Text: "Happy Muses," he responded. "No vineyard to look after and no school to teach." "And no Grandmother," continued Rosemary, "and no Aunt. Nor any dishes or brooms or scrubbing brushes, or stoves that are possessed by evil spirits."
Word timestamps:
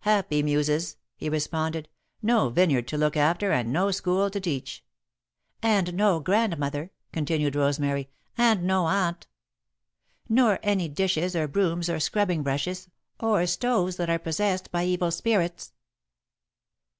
"Happy 0.00 0.42
Muses," 0.42 0.96
he 1.14 1.28
responded. 1.28 1.88
"No 2.20 2.48
vineyard 2.48 2.88
to 2.88 2.98
look 2.98 3.16
after 3.16 3.52
and 3.52 3.72
no 3.72 3.92
school 3.92 4.28
to 4.28 4.40
teach." 4.40 4.84
"And 5.62 5.94
no 5.94 6.18
Grandmother," 6.18 6.90
continued 7.12 7.54
Rosemary, 7.54 8.08
"and 8.36 8.64
no 8.64 8.86
Aunt. 8.86 9.28
Nor 10.28 10.58
any 10.64 10.88
dishes 10.88 11.36
or 11.36 11.46
brooms 11.46 11.88
or 11.88 12.00
scrubbing 12.00 12.42
brushes, 12.42 12.88
or 13.20 13.46
stoves 13.46 13.94
that 13.98 14.10
are 14.10 14.18
possessed 14.18 14.72
by 14.72 14.82
evil 14.84 15.12
spirits." 15.12 15.72